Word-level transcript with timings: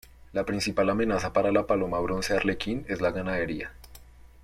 La 0.33 0.45
principal 0.47 0.89
amenaza 0.89 1.31
para 1.31 1.51
la 1.51 1.67
paloma 1.67 1.99
bronce 1.99 2.33
arlequín 2.35 2.87
es 2.89 3.01
la 3.01 3.11
ganadería. 3.11 3.71